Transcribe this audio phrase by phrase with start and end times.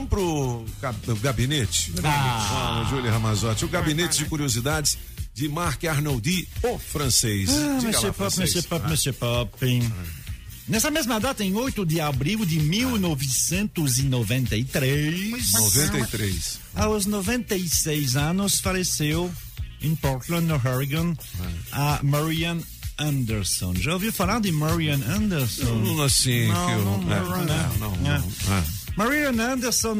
[0.00, 0.64] vamos pro
[1.16, 1.92] gabinete.
[2.02, 3.64] Ah, ah Júlia Ramazotti.
[3.64, 4.96] O gabinete de curiosidades
[5.34, 7.50] de Marc Arnoldi, o francês.
[7.50, 9.50] Ah, Monsieur Pop, Monsieur Pop, Monsieur Pop.
[10.68, 15.52] Nessa mesma data, em 8 de abril de 1993.
[15.52, 16.60] 93.
[16.76, 19.28] Aos 96 anos, faleceu
[19.82, 21.16] em Portland, no Oregon,
[21.72, 22.64] a Marianne
[22.98, 23.74] Anderson.
[23.74, 25.74] Já ouviu falar de Marianne Anderson?
[25.74, 26.84] Não, assim não, que eu...
[26.84, 28.22] Não, não, não, não, não, não.
[29.00, 29.96] Marianne Anderson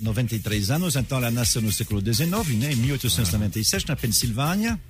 [0.00, 4.80] 93 anos, então ela nasceu no século XIX, né, em 1897, na Pensilvânia.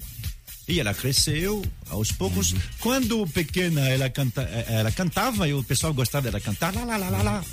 [0.69, 2.53] E ela cresceu aos poucos.
[2.53, 2.61] Uhum.
[2.79, 6.73] Quando pequena, ela, canta, ela cantava e o pessoal gostava dela cantar.
[6.73, 7.45] Lá, lá, lá, lá, lá.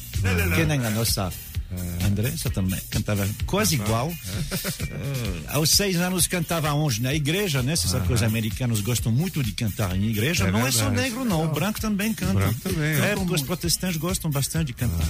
[0.55, 1.34] Que nem a nossa
[1.72, 2.06] é.
[2.06, 4.12] Andressa também cantava quase igual.
[4.12, 5.53] É.
[5.53, 7.02] aos seis anos cantava onde?
[7.02, 7.76] Na igreja, né?
[7.76, 10.45] Você sabe que os americanos gostam muito de cantar em igreja.
[10.45, 10.78] É não verdade.
[10.78, 11.45] é só negro, não.
[11.45, 12.34] O branco também canta.
[12.34, 15.08] Branco também, é, porque os protestantes gostam bastante de cantar.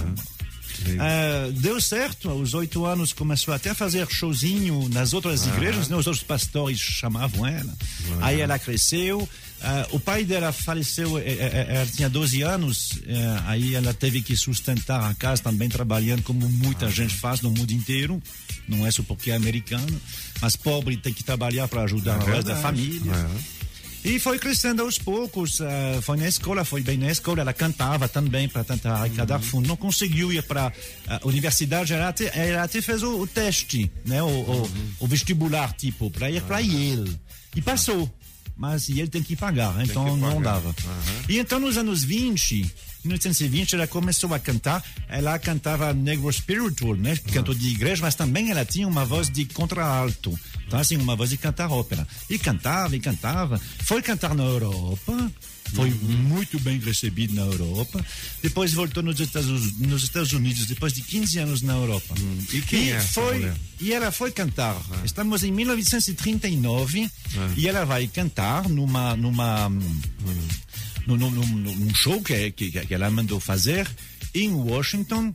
[0.88, 5.96] Uh, deu certo, aos oito anos começou até a fazer showzinho nas outras igrejas, né?
[5.96, 7.72] os outros pastores chamavam ela.
[8.20, 9.20] Aí ela cresceu.
[9.20, 12.98] Uh, o pai dela faleceu, eh, eh, ela tinha 12 anos,
[13.44, 16.90] aí ela teve que sustentar a casa também trabalhando como muita ah.
[16.90, 18.22] gente faz no mundo inteiro.
[18.66, 20.00] Não é só porque é americano,
[20.40, 23.12] mas pobre tem que trabalhar para ajudar é o resto da família.
[23.12, 23.59] É.
[24.02, 28.08] E foi crescendo aos poucos, uh, foi na escola, foi bem na escola, ela cantava
[28.08, 29.42] também para tentar arrecadar uhum.
[29.42, 30.72] fundo, não conseguiu ir para
[31.06, 34.62] a universidade, ela até, ela até fez o, o teste, né, o, uhum.
[35.00, 37.20] o, o, vestibular, tipo, para ir para Yale.
[37.54, 38.10] E passou,
[38.56, 40.34] mas ele tem que pagar, então que pagar.
[40.34, 40.68] não dava.
[40.68, 41.24] Uhum.
[41.28, 42.72] E então nos anos 20,
[43.04, 47.16] 1920 ela começou a cantar, ela cantava negro spiritual, né?
[47.32, 50.38] Canto de igreja, mas também ela tinha uma voz de contralto.
[50.66, 52.06] Então, assim, uma voz de cantar ópera.
[52.28, 53.60] E cantava, e cantava.
[53.82, 55.32] Foi cantar na Europa,
[55.74, 56.16] foi uhum.
[56.28, 58.04] muito bem recebido na Europa.
[58.42, 62.14] Depois voltou nos Estados, nos Estados Unidos, depois de 15 anos na Europa.
[62.18, 62.44] Uhum.
[62.52, 64.76] E quem e é foi E ela foi cantar.
[64.90, 65.00] Ah.
[65.04, 67.54] Estamos em 1939 ah.
[67.56, 70.00] e ela vai cantar numa numa uhum
[71.06, 73.88] num, num, show que, que, que ela mandou fazer
[74.34, 75.34] em Washington.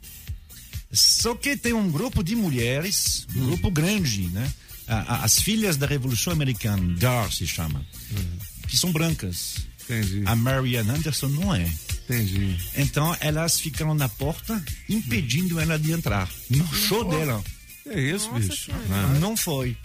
[0.92, 3.46] Só que tem um grupo de mulheres, um hum.
[3.48, 4.52] grupo grande, né?
[4.88, 8.38] As filhas da Revolução Americana, DAR se chama, hum.
[8.68, 9.66] que são brancas.
[9.84, 10.24] Entendi.
[10.25, 11.70] A Marianne Anderson não é.
[12.06, 12.56] Entendi.
[12.75, 17.44] Então elas ficaram na porta impedindo ela de entrar no show dela.
[17.88, 18.72] É isso, Nossa, bicho.
[18.90, 19.78] Não, não foi.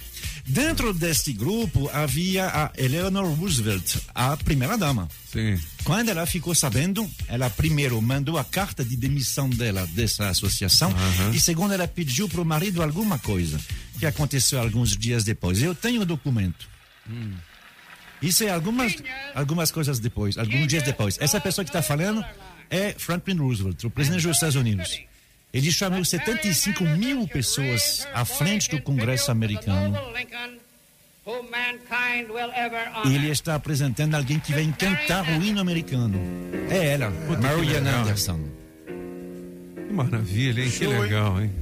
[0.47, 5.07] Dentro deste grupo havia a Eleanor Roosevelt, a primeira dama.
[5.31, 5.61] Sim.
[5.85, 10.95] Quando ela ficou sabendo, ela primeiro mandou a carta de demissão dela dessa associação
[11.35, 13.61] e segundo ela pediu para o marido alguma coisa
[13.99, 15.61] que aconteceu alguns dias depois.
[15.63, 16.69] Eu tenho o documento.
[17.09, 17.35] Hum.
[18.23, 18.95] Isso é algumas
[19.35, 21.19] algumas coisas depois, alguns dias depois.
[21.21, 22.25] Essa pessoa que está falando
[22.71, 25.10] é Franklin Roosevelt, o presidente dos Estados Unidos.
[25.53, 29.97] Ele chamou 75 mil pessoas à frente do Congresso americano.
[33.05, 36.19] E ele está apresentando alguém que vem cantar o hino americano.
[36.71, 38.41] É ela, Marianne Anderson.
[39.75, 40.71] Que maravilha, hein?
[40.71, 41.53] Que legal, hein?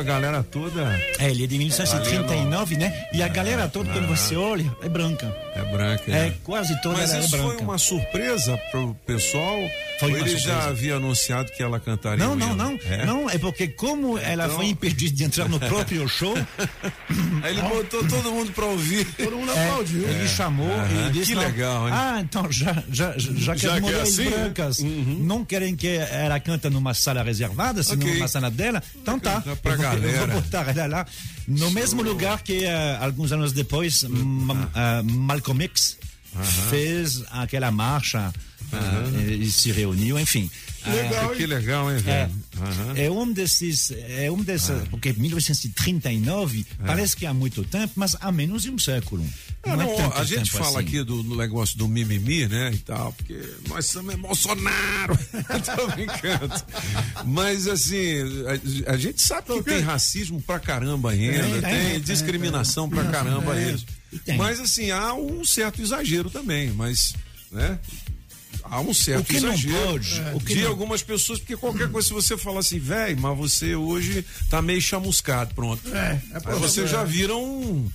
[0.00, 0.82] A galera toda.
[1.18, 3.08] É, ele é de 1939, né?
[3.12, 5.26] E a galera toda, quando você olha, é branca.
[5.54, 6.04] É branca.
[6.10, 7.48] É, é quase toda Mas ela é isso branca.
[7.48, 9.58] foi uma surpresa pro pessoal?
[9.98, 10.38] Foi ele surpresa.
[10.38, 12.24] já havia anunciado que ela cantaria?
[12.24, 12.78] Não, não, não.
[12.88, 13.04] É?
[13.04, 14.56] Não, é porque como ela então...
[14.56, 16.34] foi impedida de entrar no próprio show.
[17.42, 19.04] Aí ele botou todo mundo pra ouvir.
[19.14, 20.08] Todo mundo é, aplaudiu.
[20.08, 21.08] Ele chamou uhum.
[21.08, 21.32] e disse.
[21.32, 21.94] Que legal, hein?
[21.96, 25.18] Ah, então já, já, já que já as é mulheres assim, brancas uhum.
[25.20, 28.14] não querem que ela canta numa sala reservada, senão okay.
[28.14, 29.40] numa sala dela, então tá.
[29.62, 30.06] Pra eu, vou, galera.
[30.06, 31.06] eu vou botar ela lá
[31.50, 34.08] no mesmo lugar que uh, alguns anos depois uh,
[35.04, 35.98] Malcolm X
[36.70, 38.32] fez aquela marcha
[38.72, 40.48] uh, e se reuniu, enfim.
[40.86, 42.32] Legal, que legal, hein, velho?
[42.96, 44.86] É, é um desses, é um desses, ah.
[44.90, 46.86] porque 1939 é.
[46.86, 49.26] parece que há muito tempo, mas há menos de um século.
[49.66, 50.78] Não, não, é a gente fala assim.
[50.78, 55.18] aqui do, do, negócio do mimimi, né, e tal, porque nós somos Bolsonaro,
[55.76, 56.62] tô brincando.
[57.26, 58.22] Mas assim,
[58.86, 63.80] a, a gente sabe que tem racismo pra caramba ainda, tem discriminação pra caramba ainda.
[64.36, 67.14] Mas assim, há um certo exagero também, mas,
[67.52, 67.78] né,
[68.64, 70.70] há um certo o que exagero não pode, é, de não...
[70.70, 74.80] algumas pessoas, porque qualquer coisa, se você fala assim, velho, mas você hoje tá meio
[74.80, 75.94] chamuscado, pronto.
[75.94, 77.90] É, é Aí você já vira um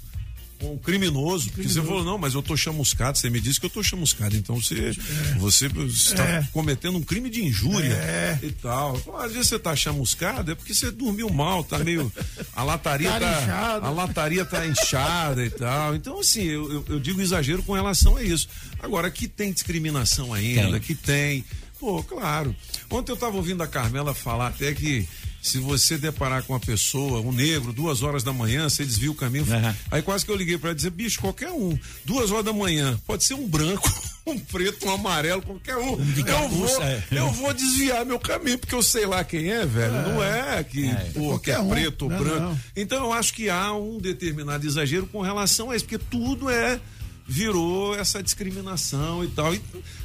[0.61, 3.69] um criminoso, porque você falou, não, mas eu tô chamuscado, você me disse que eu
[3.69, 5.37] tô chamuscado, então você, é.
[5.37, 6.47] você está é.
[6.53, 8.39] cometendo um crime de injúria é.
[8.41, 8.97] e tal.
[8.97, 12.11] Então, às vezes você tá chamuscado, é porque você dormiu mal, tá meio,
[12.55, 15.95] a lataria tá, tá a lataria tá inchada e tal.
[15.95, 18.47] Então, assim, eu, eu, eu, digo exagero com relação a isso.
[18.79, 20.79] Agora, que tem discriminação ainda, tem.
[20.79, 21.45] que tem,
[21.79, 22.55] pô, claro.
[22.89, 25.07] Ontem eu tava ouvindo a Carmela falar até que
[25.45, 29.15] se você deparar com uma pessoa, um negro, duas horas da manhã, você desvia o
[29.15, 29.45] caminho.
[29.45, 29.75] Uhum.
[29.91, 33.23] Aí quase que eu liguei para dizer, bicho, qualquer um, duas horas da manhã, pode
[33.23, 33.87] ser um branco,
[34.25, 35.99] um preto, um amarelo, qualquer um.
[36.25, 37.03] eu, vou, é.
[37.11, 39.95] eu vou desviar meu caminho, porque eu sei lá quem é, velho.
[39.95, 40.01] É.
[40.01, 41.11] Não é que, é.
[41.13, 41.69] Pô, que é um.
[41.69, 42.39] preto ou não, branco.
[42.39, 42.59] Não.
[42.75, 46.79] Então eu acho que há um determinado exagero com relação a isso, porque tudo é
[47.27, 49.53] virou essa discriminação e tal.
[49.53, 49.61] E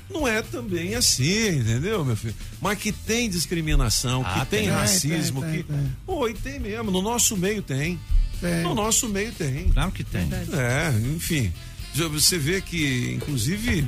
[0.08, 2.34] não é também assim, entendeu, meu filho?
[2.60, 5.72] Mas que tem discriminação, ah, que tem, tem racismo, tem, tem, que.
[5.72, 5.96] Tem.
[6.06, 6.90] Pô, e tem mesmo.
[6.90, 7.98] No nosso meio tem.
[8.40, 8.62] tem.
[8.62, 9.68] No nosso meio tem.
[9.68, 10.28] Claro que tem.
[10.52, 11.52] É, enfim.
[11.94, 13.86] Você vê que, inclusive.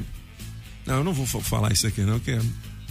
[0.84, 2.40] Não, eu não vou falar isso aqui, não, que é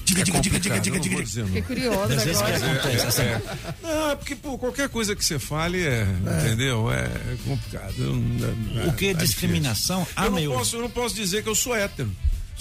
[0.06, 1.46] Diga, diga, diga, diga, diga, diga.
[1.46, 2.52] Fiquei curioso agora.
[2.52, 3.42] É, é, é.
[3.82, 6.40] Não, é porque, pô, qualquer coisa que você fale é, é.
[6.40, 6.92] entendeu?
[6.92, 7.10] É
[7.46, 7.94] complicado.
[8.88, 10.06] o que é discriminação?
[10.16, 10.54] Ah, eu, não meu...
[10.54, 12.12] posso, eu não posso dizer que eu sou hétero.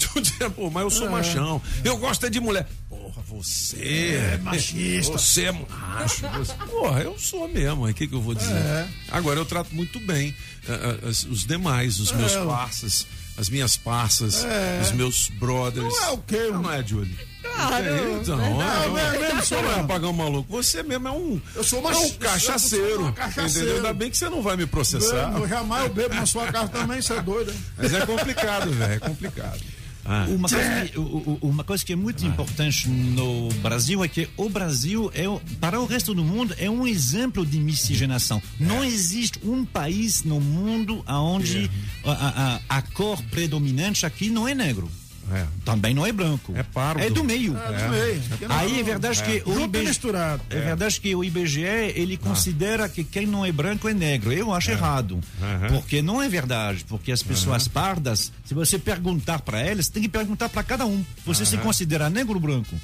[0.55, 1.09] Pô, mas eu sou é.
[1.09, 1.61] machão.
[1.83, 2.67] Eu gosto é de mulher.
[2.89, 5.13] Porra, você é machista.
[5.13, 6.27] Você é macho.
[6.29, 6.53] Você...
[6.69, 7.87] Porra, eu sou mesmo.
[7.87, 8.53] O que, que eu vou dizer?
[8.53, 8.87] É.
[9.09, 10.35] Agora, eu trato muito bem
[10.67, 13.05] uh, uh, os demais, os meus parças,
[13.37, 14.45] as minhas parças,
[14.81, 15.93] os meus brothers.
[15.93, 16.49] Não é o quê?
[16.51, 17.17] Não, não é, Julie?
[17.41, 17.85] Claro.
[18.21, 20.51] Então, não, é, não, é, mesmo só não é pagar um maluco.
[20.51, 23.11] Você mesmo é um, eu sou uma, é um cachaceiro.
[23.13, 23.49] cachaceiro.
[23.49, 23.75] Entendeu?
[23.77, 25.33] Ainda bem que você não vai me processar.
[25.35, 27.53] Eu, jamais eu bebo na sua casa também, você é doido.
[27.77, 28.93] Mas é complicado, velho.
[28.93, 29.61] É complicado.
[30.05, 30.25] Ah.
[30.29, 30.99] Uma, coisa que,
[31.41, 32.27] uma coisa que é muito ah.
[32.27, 35.23] importante no Brasil é que o Brasil, é,
[35.59, 38.41] para o resto do mundo, é um exemplo de miscigenação.
[38.59, 38.63] É.
[38.63, 41.69] Não existe um país no mundo onde
[42.03, 42.09] é.
[42.09, 44.89] a, a, a cor predominante aqui não é negro.
[45.33, 45.45] É.
[45.63, 46.53] Também não é branco.
[46.55, 47.01] É pardo.
[47.01, 47.57] É do meio.
[47.57, 48.21] É, do meio.
[48.41, 48.45] É.
[48.49, 50.41] Aí é verdade que o IBGE, misturado.
[50.49, 50.59] É.
[50.59, 51.61] verdade que o IBGE
[51.95, 52.27] ele ah.
[52.27, 54.31] considera que quem não é branco é negro.
[54.31, 55.13] Eu acho errado.
[55.13, 55.67] Uhum.
[55.69, 57.71] Porque não é verdade, porque as pessoas uhum.
[57.71, 61.03] pardas, se você perguntar para elas, tem que perguntar para cada um.
[61.25, 61.49] Você uhum.
[61.49, 62.75] se considera negro ou branco?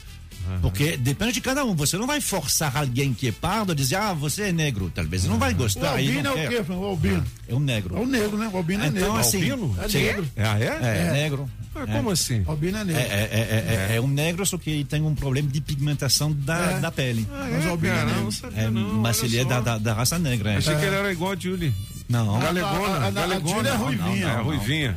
[0.48, 0.62] Uhum.
[0.62, 1.76] Porque depende de cada um.
[1.76, 4.92] Você não vai forçar alguém que é pardo a dizer, ah, você é negro.
[4.94, 5.94] Talvez ele não vai gostar.
[5.94, 6.72] O albino é o quê?
[6.72, 7.24] O albino.
[7.48, 7.98] É um negro.
[7.98, 8.50] É um negro, né?
[8.52, 9.18] O albino é então, negro.
[9.18, 9.76] Assim, albino?
[9.82, 10.28] É negro.
[10.36, 10.64] É, ah, é?
[10.64, 11.50] É, é negro.
[11.76, 12.44] Ah, como assim?
[12.48, 13.02] Albino é negro.
[13.02, 16.92] É, é, é, um negro, só que ele tem um problema de pigmentação da, da
[16.92, 17.28] pele.
[17.32, 18.24] Ah, mas o albino é negro.
[18.24, 20.58] Não sabia, não, mas ele é da, da, da, raça negra.
[20.58, 21.74] Achei que ele era igual a Julie.
[22.10, 22.40] Não.
[22.40, 22.98] Galegona.
[22.98, 23.70] A, a, galegona.
[23.70, 24.28] é ruivinha.
[24.28, 24.96] é ruivinha.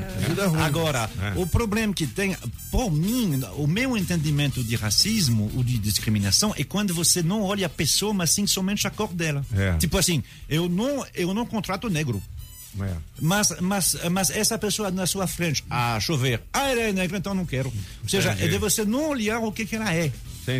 [0.64, 2.36] Agora, o problema que tem,
[2.70, 7.66] por mim, o meu entendimento de racismo ou de discriminação é quando você não olha
[7.66, 9.44] a pessoa, mas sim somente a cor dela.
[9.78, 12.22] Tipo assim, eu não, eu não contrato negro.
[12.80, 12.94] É.
[13.20, 17.34] Mas, mas, mas essa pessoa na sua frente, a chover, ah, ela é negra, então
[17.34, 17.72] não quero.
[18.02, 18.44] Ou seja, Entendi.
[18.44, 20.12] é de você não olhar o que, que ela é.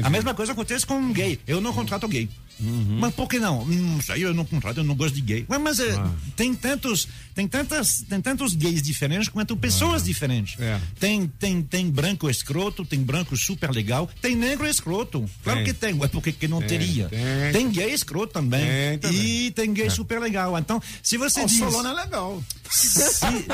[0.02, 1.38] A mesma coisa acontece com um gay.
[1.46, 2.28] Eu não contrato gay.
[2.60, 2.98] Uhum.
[3.00, 3.66] Mas por que não?
[3.98, 5.44] Isso aí eu não contrato, eu não gosto de gay.
[5.48, 6.10] Mas, mas é, ah.
[6.36, 10.04] tem tantos, tem tantas, tem tantos gays diferentes quanto pessoas ah.
[10.04, 10.60] diferentes.
[10.60, 10.80] É.
[10.98, 15.24] Tem, tem, tem branco escroto, tem branco super legal, tem negro escroto.
[15.42, 15.66] Claro tem.
[15.66, 17.08] que tem, é porque que não tem, teria.
[17.08, 17.52] Tem.
[17.52, 18.98] tem gay escroto também.
[18.98, 19.46] Também.
[19.46, 19.90] E tem gay é.
[19.90, 20.56] super legal.
[20.58, 21.58] Então, se você o diz.
[21.58, 22.42] Solano é legal.
[22.70, 23.46] Se,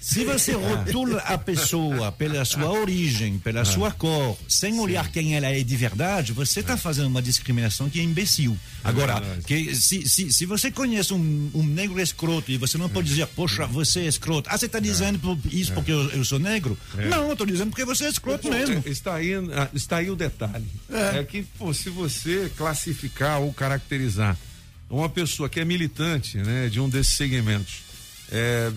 [0.00, 3.64] se você rotula a pessoa pela sua origem, pela é.
[3.64, 6.76] sua cor, sem olhar quem ela é de verdade, você está é.
[6.78, 8.58] fazendo uma discriminação que é imbecil.
[8.84, 12.88] É Agora, que, se, se, se você conhece um, um, negro escroto e você não
[12.88, 14.48] pode dizer, poxa, você é escroto.
[14.50, 16.76] Ah, você está dizendo isso porque eu, eu sou negro?
[17.10, 18.82] Não, eu estou dizendo porque você é escroto mesmo.
[18.86, 20.66] Está aí, ah, está aí o detalhe.
[20.90, 24.36] É, que, pô, se você classificar ou caracterizar
[24.88, 27.91] uma pessoa que é militante né, de um desses segmentos,
[28.32, 28.72] é,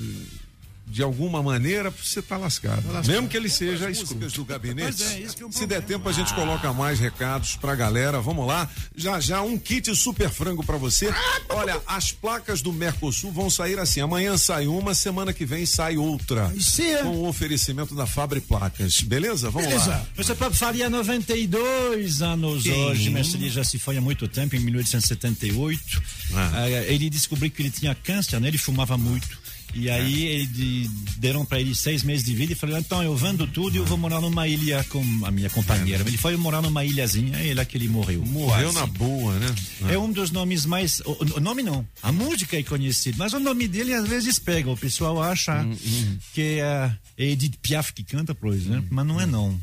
[0.87, 2.83] de alguma maneira, você está lascado.
[2.83, 3.11] Tá lascado.
[3.11, 4.29] Mesmo que ele seja escuro.
[4.29, 5.03] do gabinete.
[5.03, 8.21] É, é Se der tempo, a gente coloca mais recados pra galera.
[8.21, 8.69] Vamos lá.
[8.95, 11.13] Já já um kit super frango para você.
[11.49, 13.99] Olha, as placas do Mercosul vão sair assim.
[13.99, 16.53] Amanhã sai uma, semana que vem sai outra.
[16.59, 16.97] Sim.
[17.01, 19.01] Com o oferecimento da Fábri Placas.
[19.01, 19.49] Beleza?
[19.49, 19.89] Vamos Beleza.
[19.89, 20.05] lá.
[20.15, 22.71] Você faria 92 anos Sim.
[22.71, 26.03] hoje, ele já se foi há muito tempo, em 1878.
[26.33, 26.51] Ah.
[26.63, 28.47] Uh, ele descobriu que ele tinha câncer, né?
[28.47, 32.77] Ele fumava muito E aí ele, deram para ele seis meses de vida e falou:
[32.77, 36.03] então eu vendo tudo e eu vou morar numa ilha com a minha companheira.
[36.07, 38.25] Ele foi morar numa ilhazinha e é lá que ele morreu.
[38.25, 38.79] Morreu quase.
[38.79, 39.55] na boa, né?
[39.89, 41.01] É um dos nomes mais.
[41.01, 41.85] O, o, nome não.
[42.01, 44.69] A música é conhecida, mas o nome dele às vezes pega.
[44.69, 46.17] O pessoal acha hum, hum.
[46.33, 49.59] que é Edith Piaf que canta, por exemplo, hum, mas não é não.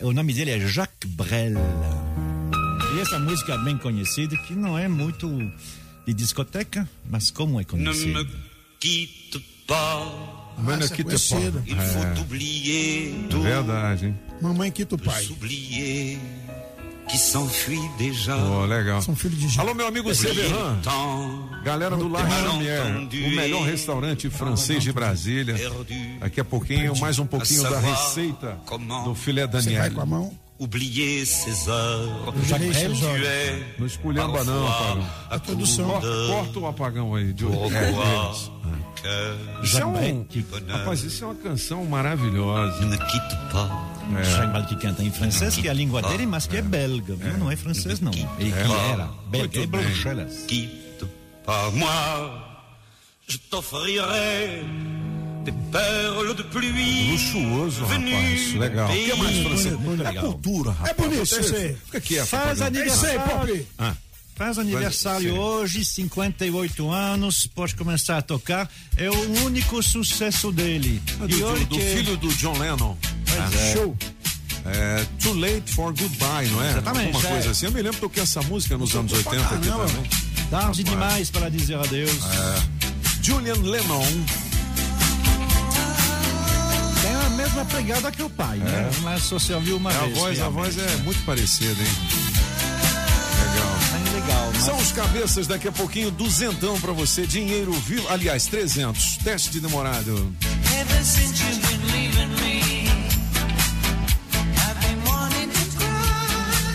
[0.00, 1.54] O nome dele é Jacques Brel.
[2.96, 5.28] E essa música é bem conhecida, que não é muito
[6.06, 8.26] de discoteca, mas como é conhecida?
[8.80, 10.06] Quitte pas.
[10.58, 11.16] Ah, quitte pas.
[11.66, 12.20] Il faut é.
[12.20, 14.18] oublier é verdade, hein?
[14.40, 15.26] Mamãe quita o pai.
[15.30, 16.18] Oublier
[17.08, 18.36] que s'enfuit déjà.
[18.36, 19.00] Oh, legal.
[19.02, 20.78] São filhos de Alô, meu amigo Severan.
[21.64, 25.54] Galera do Lar Xamier, o melhor restaurante francês de Brasília.
[26.20, 28.58] Daqui a pouquinho, mais um pouquinho da receita
[29.04, 29.82] do filé Daniel.
[29.82, 30.38] Você vai com a mão?
[30.58, 32.18] oublier ses heures.
[33.78, 35.06] Não esculhamba não, apagão.
[35.30, 36.00] A produção.
[36.28, 37.48] Corta, o apagão aí, de é,
[39.62, 40.26] isso é um,
[40.68, 42.84] rapaz, isso é uma canção maravilhosa.
[42.84, 43.70] Ne quitte pas.
[44.08, 44.62] É.
[44.66, 47.16] que canta em francês, que é a língua dele, mas que é belga.
[47.20, 47.36] É.
[47.36, 48.12] Não é francês, não.
[48.38, 50.44] Ele que era belga, é Bruxelas.
[50.46, 51.06] Quitte
[51.44, 51.88] pas moi,
[53.26, 54.64] je t'offrirai
[55.44, 57.10] des perles de pluie.
[57.12, 58.54] Luxuoso, rapaz.
[58.54, 58.88] Legal.
[58.88, 59.78] Que mais, Francisco?
[59.80, 60.24] Muito legal.
[60.24, 60.90] É cultura, rapaz.
[60.90, 61.76] É bonito, você.
[61.86, 63.66] Fica aqui, Faz aniversário.
[63.78, 63.94] Ah.
[64.38, 68.70] Faz aniversário hoje, 58 anos, pode começar a tocar.
[68.96, 71.02] É o único sucesso dele.
[71.20, 71.80] Ah, do, do, do que...
[71.80, 72.96] filho do John Lennon.
[73.36, 73.72] Ah, é.
[73.74, 73.96] Show.
[74.64, 76.70] É, Too Late for Goodbye, não é?
[76.70, 77.10] Exatamente.
[77.16, 77.50] Uma coisa é.
[77.50, 77.66] assim.
[77.66, 80.10] Eu me lembro que toquei essa música nos anos 80 aqui também.
[80.50, 82.10] Tarde demais para dizer adeus.
[82.10, 82.62] É.
[83.20, 84.06] Julian Lennon
[87.38, 88.90] mesma pegada que o pai, né?
[88.92, 89.00] é.
[89.02, 90.16] Mas só se ouviu uma é, vez.
[90.16, 92.47] A voz, a voz é muito parecida, hein?
[93.52, 93.78] Legal.
[93.92, 94.50] Bem legal.
[94.54, 94.64] Mas...
[94.64, 99.60] São os cabeças daqui a pouquinho, duzentão pra você, dinheiro vivo, aliás, trezentos, teste de
[99.60, 100.12] demorado.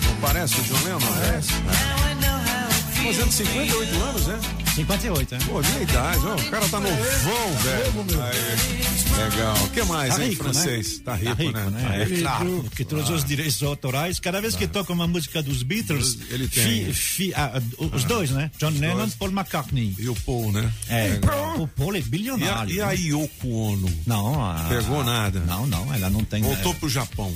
[0.05, 0.99] Não parece o John Lennon?
[0.99, 1.53] Parece.
[1.89, 1.92] É.
[3.03, 4.39] Fazendo 58 anos, né?
[4.75, 5.37] 58, é.
[5.39, 8.23] Pô, minha idade, ó, o cara tá novão, velho.
[8.23, 9.55] Aí, legal.
[9.57, 10.97] O que mais, tá hein, rico, francês?
[10.97, 11.03] Né?
[11.03, 11.69] Tá, rico, tá rico, né?
[11.69, 12.01] né?
[12.01, 13.13] é claro, todos ah.
[13.13, 16.63] os direitos autorais, cada vez que toca uma música dos Beatles, ele tem.
[16.63, 18.07] Fi, fi, ah, os ah.
[18.07, 18.49] dois, né?
[18.57, 19.95] John os Lennon e Paul McCartney.
[19.99, 20.71] E o Paul, né?
[20.87, 21.19] É,
[21.59, 22.73] o Paul é bilionário.
[22.73, 23.89] E a, e a Yoko Ono?
[24.07, 24.43] Não.
[24.43, 25.41] A, Pegou nada?
[25.41, 26.41] Não, não, ela não tem.
[26.41, 27.33] Voltou pro Japão.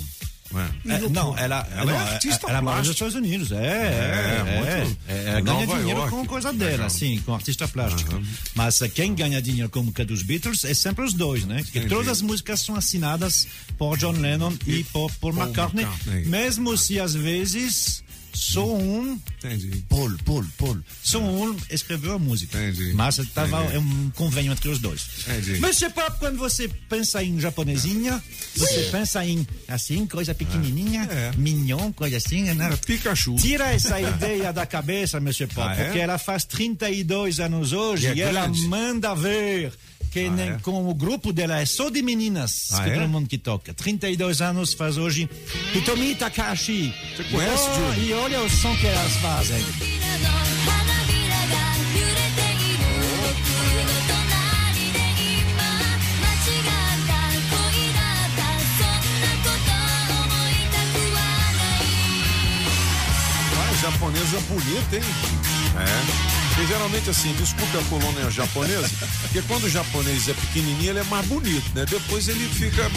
[0.55, 0.95] É.
[0.95, 3.51] É, não, ela, ela não, é artista ela mora nos Estados Unidos.
[3.51, 4.83] É, é, é.
[4.83, 6.09] Muito, é, ganha Nova dinheiro York.
[6.11, 6.89] com coisa dela, Legal.
[6.89, 8.15] sim, com artista plástico.
[8.15, 8.25] Uhum.
[8.55, 11.63] Mas quem ganha dinheiro como que dos Beatles é sempre os dois, né?
[11.63, 11.93] Porque Entendi.
[11.93, 16.77] todas as músicas são assinadas por John Lennon e, e por, por McCartney, McCartney, mesmo
[16.77, 18.03] se às vezes
[18.37, 19.19] só um.
[19.37, 19.83] Entendi.
[19.89, 20.77] Paul, Paul, Paul.
[21.01, 22.57] Só um escreveu a música.
[22.57, 22.93] Entendi.
[22.93, 25.07] Mas estava é um convênio entre os dois.
[25.27, 25.59] Entendi.
[25.59, 28.21] Mas Pop, quando você pensa em japonesinha,
[28.55, 28.91] você Sim.
[28.91, 31.31] pensa em assim, coisa pequenininha, é.
[31.37, 32.69] mignon, coisa assim, né?
[32.71, 33.35] É Pikachu.
[33.35, 35.85] Tira essa ideia da cabeça, Monsieur Pop, ah, é?
[35.85, 39.71] porque ela faz 32 anos hoje e, é e ela manda ver
[40.11, 40.59] que ah, nem, é?
[40.59, 42.93] com o grupo dela é só de meninas, ah, que é?
[42.93, 43.73] todo mundo que toca.
[43.73, 45.29] 32 anos faz hoje.
[45.73, 46.93] Hitomi Takashi.
[47.15, 49.63] Você conhece, oh, E olha o som que elas fazem.
[63.79, 65.03] japonesa bonita, hein?
[65.77, 66.46] É.
[66.57, 68.89] Porque geralmente assim, desculpe a colônia japonesa,
[69.21, 71.85] porque quando o japonês é pequenininho, ele é mais bonito, né?
[71.87, 72.89] Depois ele fica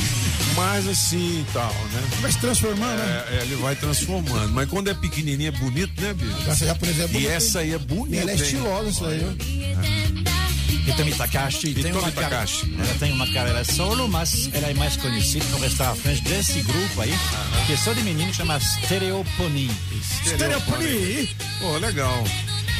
[0.56, 2.02] mais assim e tal, né?
[2.22, 3.24] Vai se transformando, né?
[3.28, 3.42] é, né?
[3.42, 4.50] ele vai transformando.
[4.54, 6.50] Mas quando é pequenininho é bonito, né, bicho?
[6.50, 7.30] Essa japonesa é bonita.
[7.30, 8.22] E essa aí é bonita.
[8.22, 10.90] ela é estilosa, isso aí, ó.
[10.90, 12.66] Itami Takashi tem uma, Takashi.
[12.66, 16.22] Cara, ela tem uma carreira solo, mas ela é mais conhecida por estar à frente
[16.22, 17.66] desse grupo aí, -huh.
[17.66, 19.70] que é só de menino, chama Stereopony.
[20.24, 21.28] Stereopony?
[21.60, 22.24] Pô, oh, legal.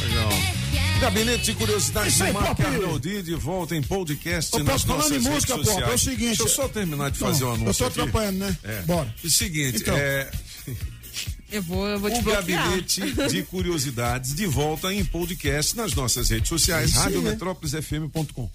[0.09, 0.60] Legal.
[1.01, 5.57] Gabinete de Curiosidades de Marco Arnoldi de volta em podcast eu nas nossas redes música,
[5.57, 5.85] sociais.
[5.85, 8.01] Pô, é o seguinte, Deixa eu só terminar de fazer o um anúncio Eu tô
[8.03, 8.57] atrapalhando, né?
[8.63, 8.83] É.
[8.83, 9.15] Bora.
[9.25, 9.97] O seguinte, então.
[9.97, 10.31] é...
[11.51, 16.29] Eu vou, eu vou te o Gabinete de Curiosidades de volta em podcast nas nossas
[16.29, 18.49] redes sociais, radiometrópolisfm.com.